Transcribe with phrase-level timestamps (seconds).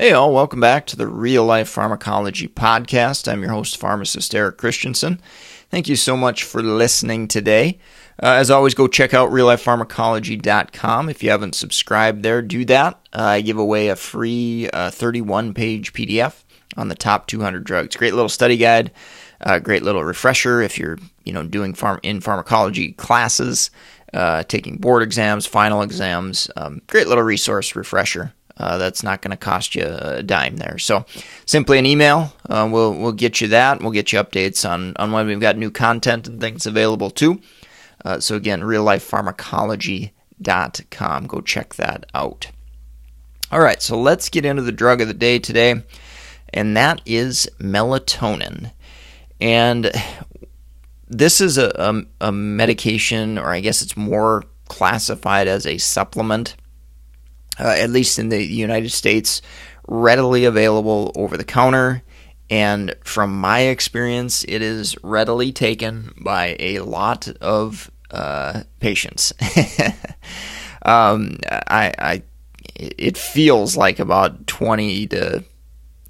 [0.00, 3.30] Hey, all, welcome back to the Real Life Pharmacology Podcast.
[3.30, 5.20] I'm your host, pharmacist Eric Christensen.
[5.68, 7.78] Thank you so much for listening today.
[8.22, 11.10] Uh, as always, go check out reallifepharmacology.com.
[11.10, 12.94] If you haven't subscribed there, do that.
[13.12, 16.44] Uh, I give away a free 31 uh, page PDF
[16.78, 17.94] on the top 200 drugs.
[17.94, 18.92] Great little study guide,
[19.42, 20.96] uh, great little refresher if you're
[21.26, 23.70] you know doing farm in pharmacology classes,
[24.14, 26.50] uh, taking board exams, final exams.
[26.56, 28.32] Um, great little resource refresher.
[28.60, 30.76] Uh, that's not going to cost you a dime there.
[30.76, 31.06] So
[31.46, 32.34] simply an email.
[32.48, 33.80] Uh, we'll we'll get you that.
[33.80, 37.40] We'll get you updates on on when we've got new content and things available too.
[38.04, 41.26] Uh, so again, reallifepharmacology.com.
[41.26, 42.50] Go check that out.
[43.50, 45.82] All right, so let's get into the drug of the day today,
[46.52, 48.70] and that is melatonin.
[49.40, 49.90] And
[51.08, 56.54] this is a, a, a medication, or I guess it's more classified as a supplement
[57.60, 59.42] uh, at least in the United States,
[59.86, 62.02] readily available over the counter.
[62.48, 69.32] And from my experience, it is readily taken by a lot of uh, patients.
[70.82, 72.22] um, I, I,
[72.74, 75.44] it feels like about 20 to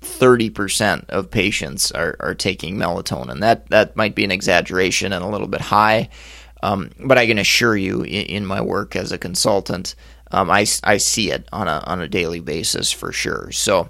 [0.00, 3.40] 30% of patients are, are taking melatonin.
[3.40, 6.08] That, that might be an exaggeration and a little bit high.
[6.62, 9.94] Um, but I can assure you, in, in, my work as a consultant,
[10.32, 13.50] um, I, I see it on a on a daily basis for sure.
[13.52, 13.88] So,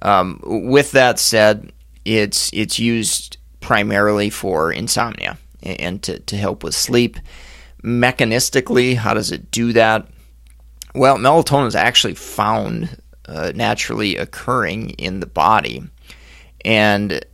[0.00, 1.72] um, with that said,
[2.04, 7.18] it's it's used primarily for insomnia and to, to help with sleep.
[7.82, 10.06] Mechanistically, how does it do that?
[10.94, 15.82] Well, melatonin is actually found uh, naturally occurring in the body,
[16.64, 17.24] and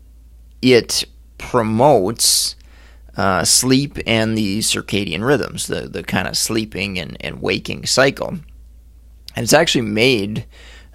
[0.63, 1.05] it
[1.39, 2.57] promotes
[3.19, 8.29] uh, sleep and the circadian rhythms, the, the kind of sleeping and, and waking cycle.
[9.37, 10.47] And it's actually made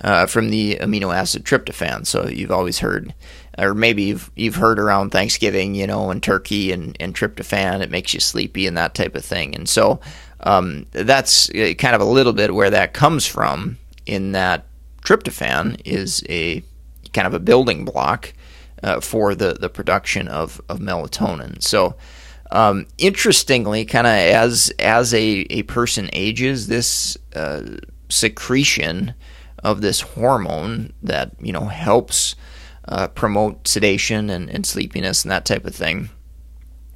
[0.01, 2.07] uh, from the amino acid tryptophan.
[2.07, 3.13] So you've always heard,
[3.57, 7.91] or maybe you've, you've heard around Thanksgiving, you know, and turkey and, and tryptophan, it
[7.91, 9.55] makes you sleepy and that type of thing.
[9.55, 10.00] And so
[10.40, 14.66] um, that's uh, kind of a little bit where that comes from, in that
[15.03, 16.63] tryptophan is a
[17.13, 18.34] kind of a building block
[18.83, 21.61] uh, for the, the production of, of melatonin.
[21.63, 21.95] So,
[22.51, 27.63] um, interestingly, kind of as as a, a person ages, this uh,
[28.09, 29.16] secretion
[29.63, 32.35] of this hormone that you know helps
[32.89, 36.09] uh, promote sedation and, and sleepiness and that type of thing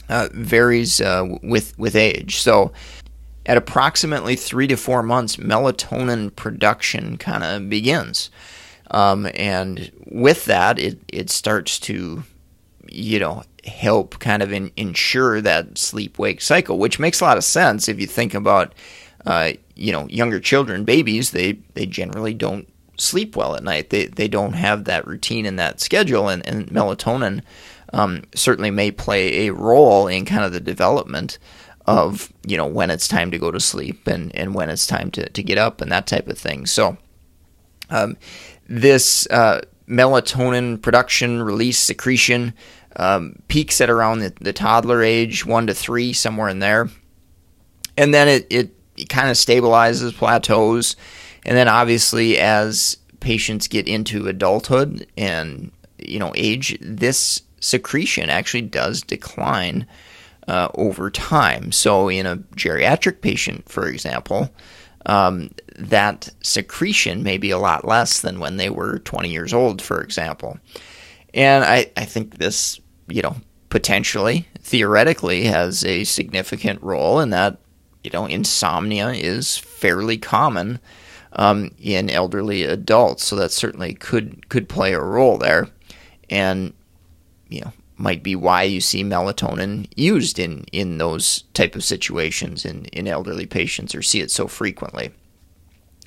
[0.10, 2.38] uh, varies uh, with with age.
[2.38, 2.72] So,
[3.46, 8.30] at approximately three to four months, melatonin production kind of begins.
[8.92, 12.24] Um, and with that, it, it starts to,
[12.90, 17.38] you know, help kind of in, ensure that sleep wake cycle, which makes a lot
[17.38, 18.74] of sense if you think about,
[19.26, 23.90] uh, you know, younger children, babies, they, they generally don't sleep well at night.
[23.90, 27.42] They, they don't have that routine and that schedule, and, and melatonin
[27.94, 31.38] um, certainly may play a role in kind of the development
[31.86, 35.12] of, you know, when it's time to go to sleep and, and when it's time
[35.12, 36.66] to, to get up and that type of thing.
[36.66, 36.98] So,
[37.90, 38.18] um,
[38.68, 42.54] this uh, melatonin production, release, secretion
[42.98, 46.90] um, peaks at around the, the, toddler age, one to three, somewhere in there.
[47.96, 50.96] And then it, it, it kind of stabilizes, plateaus.
[51.46, 58.62] And then obviously, as patients get into adulthood and you know age, this secretion actually
[58.62, 59.88] does decline
[60.48, 61.72] uh, over time.
[61.72, 64.50] So, in a geriatric patient, for example,
[65.08, 69.82] um, that secretion may be a lot less than when they were 20 years old,
[69.82, 70.60] for example.
[71.34, 73.38] And I, I think this, you know,
[73.70, 77.58] potentially, theoretically, has a significant role in that,
[78.04, 80.80] you know, insomnia is fairly common
[81.34, 83.24] um, in elderly adults.
[83.24, 85.70] So that certainly could could play a role there.
[86.30, 86.74] And,
[87.48, 92.64] you know, might be why you see melatonin used in, in those type of situations
[92.64, 95.12] in, in elderly patients or see it so frequently.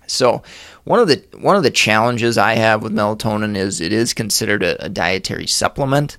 [0.06, 0.42] So
[0.84, 4.62] one of the one of the challenges I have with melatonin is it is considered
[4.62, 6.18] a, a dietary supplement,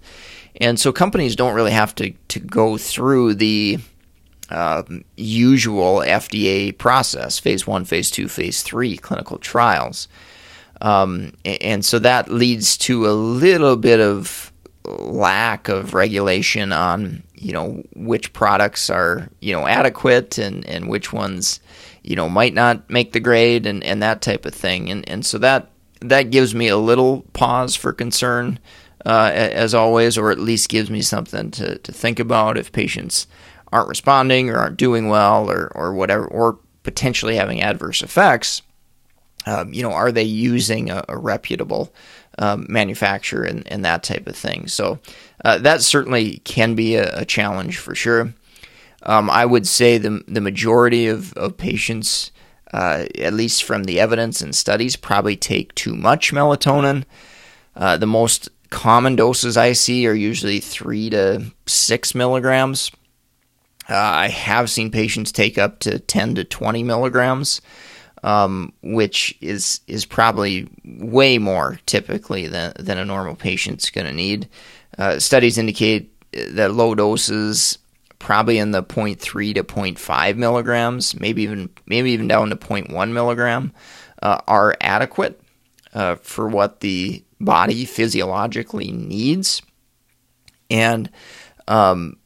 [0.62, 3.80] and so companies don't really have to to go through the
[4.50, 4.84] uh,
[5.18, 10.08] usual FDA process: phase one, phase two, phase three clinical trials.
[10.80, 14.51] Um, and so that leads to a little bit of
[14.86, 21.14] lack of regulation on you know which products are you know adequate and and which
[21.14, 21.60] ones
[22.04, 24.90] you know might not make the grade and and that type of thing.
[24.90, 25.70] And and so that
[26.02, 28.60] that gives me a little pause for concern
[29.06, 33.28] uh, as always or at least gives me something to to think about if patients
[33.72, 38.62] aren't responding or aren't doing well or or whatever or potentially having adverse effects.
[39.48, 41.94] Um, you know, are they using a, a reputable
[42.42, 44.68] um, manufacturer and, and, that type of thing?
[44.68, 45.00] So
[45.46, 48.34] uh, that certainly can be a, a challenge for sure.
[49.04, 52.32] Um, I would say the the majority of, of patients,
[52.74, 57.06] uh, at least from the evidence and studies, probably take too much melatonin.
[57.76, 62.92] Uh, the most common doses I see are usually three to six milligrams.
[63.90, 67.62] Uh, I have seen patients take up to 10 to 20 milligrams
[68.24, 74.14] um, which is is probably way more typically than than a normal patient's going to
[74.14, 74.48] need.
[74.98, 77.78] Uh, studies indicate that low doses,
[78.20, 83.74] probably in the 0.3 to 0.5 milligrams, maybe even maybe even down to 0.1 milligram,
[84.22, 85.42] uh, are adequate
[85.94, 89.62] uh, for what the body physiologically needs.
[90.70, 91.10] And
[91.68, 92.18] um,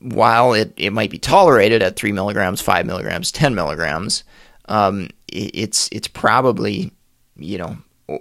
[0.00, 4.24] while it, it might be tolerated at 3 milligrams, 5 milligrams, 10 milligrams,
[4.66, 6.92] um, it's it's probably
[7.36, 7.76] you know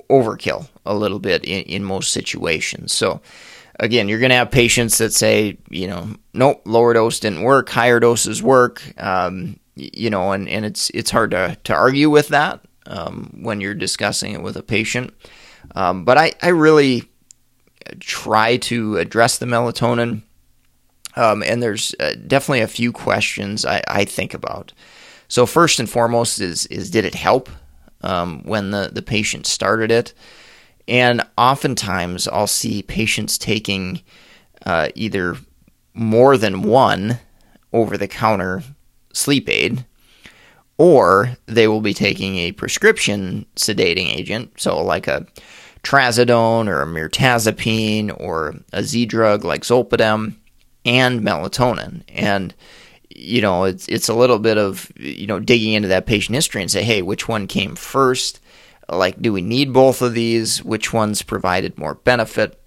[0.10, 2.94] overkill a little bit in, in most situations.
[2.94, 3.22] So
[3.80, 7.70] again, you're going to have patients that say, you know, nope, lower dose didn't work,
[7.70, 8.82] higher doses work.
[9.02, 13.62] Um, you know, and, and it's it's hard to, to argue with that um, when
[13.62, 15.14] you're discussing it with a patient.
[15.76, 17.04] Um, but I, I really
[18.00, 20.22] try to address the melatonin.
[21.16, 24.72] Um, and there's uh, definitely a few questions I, I think about.
[25.32, 27.50] So first and foremost is is did it help
[28.02, 30.14] um, when the the patient started it?
[30.90, 34.02] And oftentimes I'll see patients taking
[34.66, 35.38] uh, either
[35.94, 37.20] more than one
[37.72, 38.62] over the counter
[39.14, 39.86] sleep aid,
[40.78, 45.26] or they will be taking a prescription sedating agent, so like a
[45.82, 50.36] trazodone or a mirtazapine or a Z drug like zolpidem
[50.84, 52.04] and melatonin.
[52.10, 52.54] And
[53.16, 56.62] you know, it's it's a little bit of you know digging into that patient history
[56.62, 58.40] and say, hey, which one came first?
[58.90, 60.64] Like, do we need both of these?
[60.64, 62.62] Which ones provided more benefit?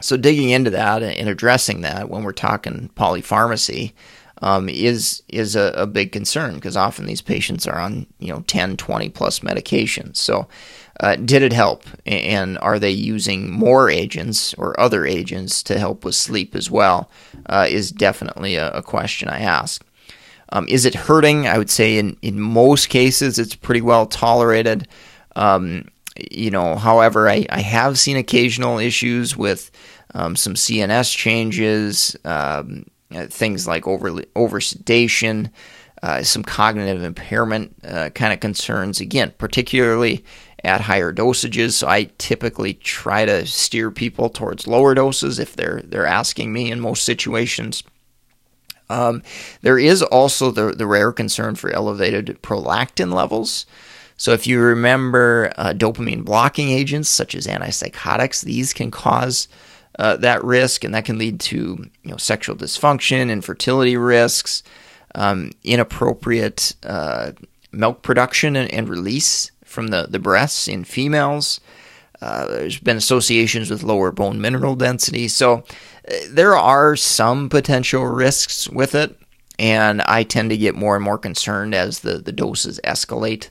[0.00, 3.92] So digging into that and addressing that when we're talking polypharmacy
[4.42, 8.42] um, is is a, a big concern because often these patients are on you know
[8.46, 10.16] 10, 20 plus medications.
[10.16, 10.48] So
[11.00, 11.84] uh, did it help?
[12.06, 17.10] And are they using more agents or other agents to help with sleep as well?
[17.46, 19.84] Uh, is definitely a, a, question I ask.
[20.50, 21.48] Um, is it hurting?
[21.48, 24.86] I would say in, in most cases it's pretty well tolerated.
[25.34, 25.88] Um,
[26.30, 29.72] you know, however, I, I have seen occasional issues with
[30.14, 35.50] um, some CNS changes, um, things like over over sedation,
[36.02, 39.00] uh, some cognitive impairment uh, kind of concerns.
[39.00, 40.24] Again, particularly
[40.64, 41.72] at higher dosages.
[41.72, 46.70] So I typically try to steer people towards lower doses if they're they're asking me
[46.70, 47.84] in most situations.
[48.90, 49.22] Um,
[49.62, 53.66] there is also the the rare concern for elevated prolactin levels.
[54.16, 59.48] So if you remember uh, dopamine blocking agents such as antipsychotics, these can cause
[59.98, 64.62] uh, that risk, and that can lead to you know sexual dysfunction, infertility risks,
[65.14, 67.32] um, inappropriate uh,
[67.72, 71.60] milk production and, and release from the, the breasts in females.
[72.20, 75.28] Uh, there's been associations with lower bone mineral density.
[75.28, 75.64] So
[76.08, 79.18] uh, there are some potential risks with it.
[79.58, 83.50] And I tend to get more and more concerned as the, the doses escalate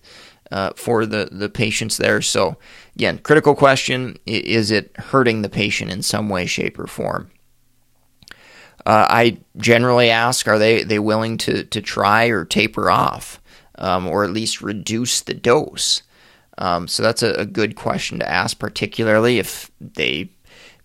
[0.54, 2.22] uh, for the, the patients there.
[2.22, 2.58] So,
[2.96, 7.32] again, critical question is it hurting the patient in some way, shape, or form?
[8.86, 13.42] Uh, I generally ask, are they, they willing to, to try or taper off,
[13.80, 16.04] um, or at least reduce the dose?
[16.60, 20.30] Um, so that's a, a, good question to ask, particularly if they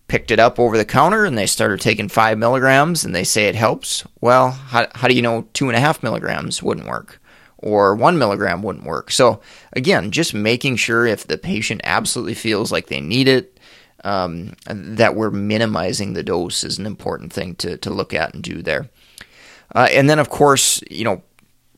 [0.07, 3.45] picked it up over the counter and they started taking five milligrams and they say
[3.45, 4.03] it helps.
[4.19, 7.19] Well, how, how do you know two and a half milligrams wouldn't work?
[7.61, 9.11] Or one milligram wouldn't work.
[9.11, 9.41] So,
[9.73, 13.59] again, just making sure if the patient absolutely feels like they need it,
[14.05, 18.41] um, that we're minimizing the dose is an important thing to, to look at and
[18.41, 18.89] do there.
[19.75, 21.21] Uh, and then, of course, you know,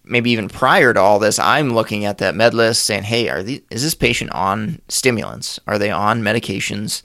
[0.03, 3.43] maybe even prior to all this, I'm looking at that med list saying, hey, are
[3.43, 5.59] these, is this patient on stimulants?
[5.67, 7.01] Are they on medications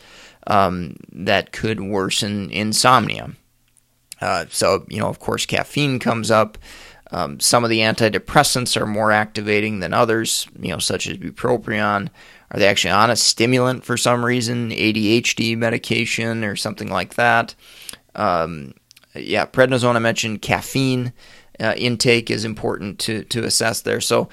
[0.47, 3.33] um, that could worsen insomnia?
[4.21, 6.56] Uh, so, you know, of course, caffeine comes up.
[7.12, 12.08] Um, some of the antidepressants are more activating than others, you know, such as bupropion
[12.50, 17.54] Are they actually on a stimulant for some reason, ADHD medication or something like that?
[18.14, 18.75] Um,
[19.14, 21.12] yeah, prednisone, I mentioned caffeine
[21.60, 24.00] uh, intake is important to, to assess there.
[24.00, 24.28] So,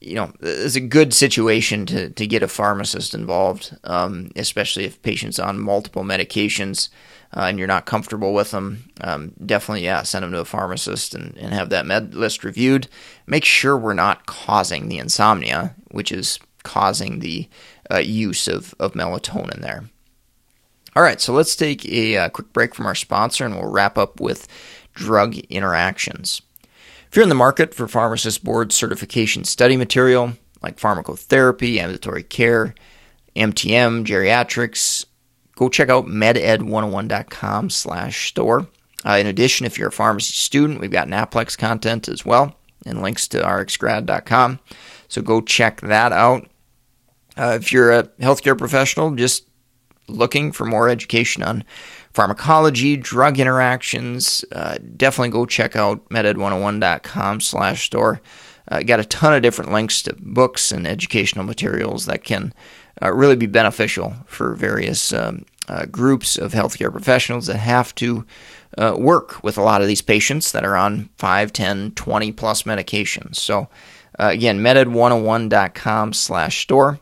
[0.00, 5.02] you know, it's a good situation to, to get a pharmacist involved, um, especially if
[5.02, 6.88] patients on multiple medications
[7.34, 8.84] uh, and you're not comfortable with them.
[9.00, 12.88] Um, definitely, yeah, send them to a pharmacist and, and have that med list reviewed.
[13.26, 17.48] Make sure we're not causing the insomnia, which is causing the
[17.90, 19.84] uh, use of, of melatonin there.
[20.94, 23.70] All right, so let's take a, a uh, quick break from our sponsor and we'll
[23.70, 24.46] wrap up with
[24.92, 26.42] drug interactions.
[27.08, 32.74] If you're in the market for pharmacist board certification study material like pharmacotherapy, ambulatory care,
[33.34, 35.06] MTM, geriatrics,
[35.62, 38.66] go check out meded101.com slash store.
[39.04, 43.00] Uh, in addition, if you're a pharmacy student, we've got NAPLEX content as well and
[43.00, 44.58] links to rxgrad.com.
[45.08, 46.48] So go check that out.
[47.36, 49.46] Uh, if you're a healthcare professional, just
[50.08, 51.64] looking for more education on
[52.12, 58.20] pharmacology, drug interactions, uh, definitely go check out meded101.com slash store.
[58.68, 62.52] Uh, got a ton of different links to books and educational materials that can
[63.02, 68.26] uh, really be beneficial for various um, uh, groups of healthcare professionals that have to
[68.78, 72.62] uh, work with a lot of these patients that are on 5, 10, 20 plus
[72.64, 73.36] medications.
[73.36, 73.68] So
[74.18, 77.00] uh, again, meded101.com slash store.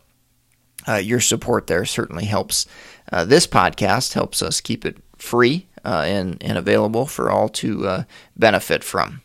[1.01, 2.67] your support there certainly helps
[3.13, 7.87] uh, this podcast helps us keep it free uh, and, and available for all to
[7.87, 8.03] uh,
[8.37, 9.23] benefit from.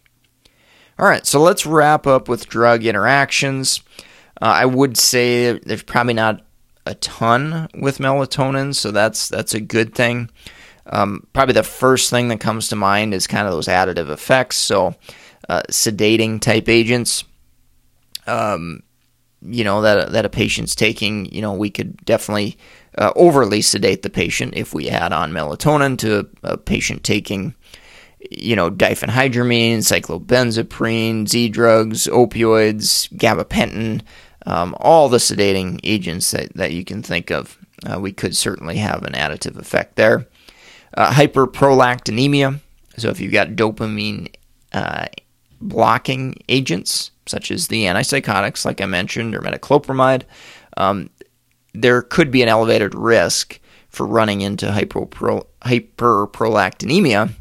[0.97, 3.81] All right, so let's wrap up with drug interactions.
[4.41, 6.44] Uh, I would say there's probably not
[6.85, 10.29] a ton with melatonin, so that's that's a good thing.
[10.87, 14.57] Um, probably the first thing that comes to mind is kind of those additive effects.
[14.57, 14.95] So,
[15.49, 17.23] uh, sedating type agents.
[18.27, 18.83] Um,
[19.41, 22.57] you know that that a patient's taking, you know, we could definitely
[22.97, 27.53] uh, overly sedate the patient if we add on melatonin to a, a patient taking,
[28.31, 34.01] you know, diphenhydramine, cyclobenzaprine, Z drugs, opioids, gabapentin,
[34.45, 37.57] um, all the sedating agents that, that you can think of.
[37.85, 40.27] Uh, we could certainly have an additive effect there.
[40.93, 42.59] Uh, hyperprolactinemia.
[42.97, 44.33] So if you've got dopamine
[44.71, 45.07] uh,
[45.59, 50.23] blocking agents, such as the antipsychotics, like I mentioned, or metoclopramide,
[50.77, 51.09] um,
[51.73, 53.59] there could be an elevated risk
[53.89, 57.31] for running into hyperpro- hyperprolactinemia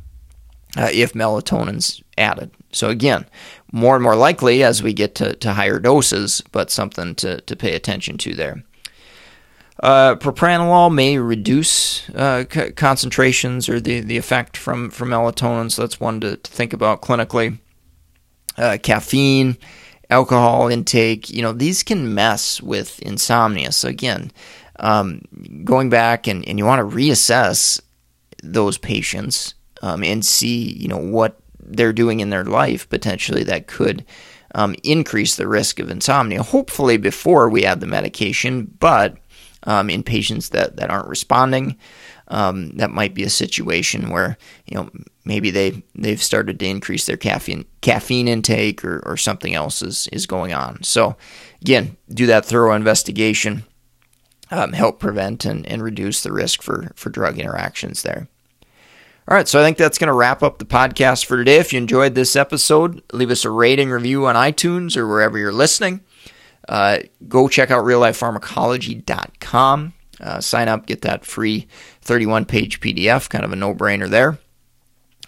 [0.77, 2.51] uh, if melatonin's added.
[2.73, 3.27] So again,
[3.75, 7.57] more and more likely as we get to, to higher doses, but something to, to
[7.57, 8.63] pay attention to there.
[9.83, 15.83] Uh, propranolol may reduce uh, c- concentrations or the, the effect from, from melatonin, so
[15.83, 17.59] that's one to, to think about clinically.
[18.57, 19.57] Uh, caffeine,
[20.09, 23.73] alcohol intake, you know, these can mess with insomnia.
[23.73, 24.31] So again,
[24.79, 25.23] um,
[25.65, 27.81] going back and, and you want to reassess
[28.41, 33.67] those patients um, and see, you know, what they're doing in their life potentially that
[33.67, 34.05] could
[34.55, 36.43] um, increase the risk of insomnia.
[36.43, 39.17] Hopefully before we add the medication, but
[39.65, 41.77] um, in patients that, that aren't responding,
[42.29, 44.91] um, that might be a situation where you know
[45.25, 50.09] maybe they they've started to increase their caffeine caffeine intake or, or something else is
[50.09, 50.83] is going on.
[50.83, 51.17] So
[51.61, 53.65] again, do that thorough investigation,
[54.51, 58.29] um, help prevent and, and reduce the risk for for drug interactions there.
[59.27, 61.57] All right, so I think that's going to wrap up the podcast for today.
[61.57, 65.51] If you enjoyed this episode, leave us a rating review on iTunes or wherever you're
[65.51, 66.03] listening.
[66.69, 69.95] Uh, go check out reallifepharmacology.com.
[70.21, 71.67] Uh, sign up, get that free
[72.03, 74.37] 31 page PDF, kind of a no brainer there.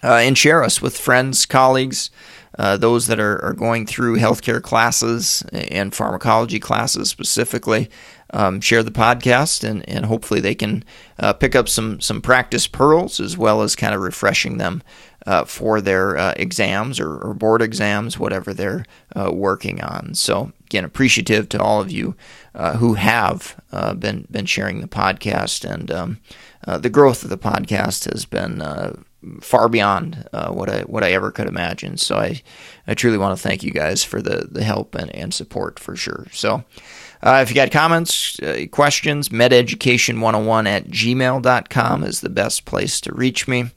[0.03, 2.11] Uh, and share us with friends, colleagues,
[2.59, 7.89] uh, those that are, are, going through healthcare classes and pharmacology classes specifically.
[8.31, 10.83] Um, share the podcast, and, and hopefully they can
[11.17, 14.83] uh, pick up some, some practice pearls as well as kind of refreshing them
[15.27, 20.15] uh, for their uh, exams or, or, board exams, whatever they're uh, working on.
[20.15, 22.15] So, again, appreciative to all of you
[22.55, 26.19] uh, who have uh, been been sharing the podcast, and um,
[26.65, 28.63] uh, the growth of the podcast has been
[29.41, 31.97] far beyond what I what I ever could imagine.
[31.97, 32.41] So, I
[32.87, 35.97] I truly want to thank you guys for the the help and, and support for
[35.97, 36.27] sure.
[36.31, 36.63] So.
[37.23, 38.39] If you got comments,
[38.71, 43.71] questions, mededucation101 at gmail.com is the best place to reach me.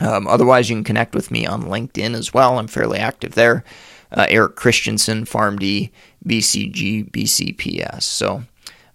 [0.00, 2.58] Um, otherwise, you can connect with me on LinkedIn as well.
[2.58, 3.64] I'm fairly active there.
[4.10, 5.90] Uh, Eric Christensen, PharmD,
[6.26, 8.02] BCG, BCPS.
[8.02, 8.42] So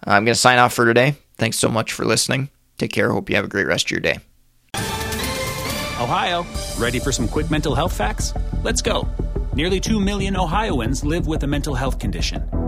[0.06, 1.16] uh, I'm going to sign off for today.
[1.36, 2.50] Thanks so much for listening.
[2.76, 3.10] Take care.
[3.10, 4.18] Hope you have a great rest of your day.
[6.00, 6.46] Ohio,
[6.78, 8.32] ready for some quick mental health facts?
[8.62, 9.08] Let's go.
[9.54, 12.67] Nearly 2 million Ohioans live with a mental health condition.